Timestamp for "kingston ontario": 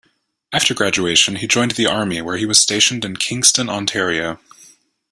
3.17-4.39